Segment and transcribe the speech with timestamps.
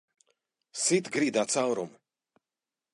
[0.85, 2.03] Sit grīdā caurumu!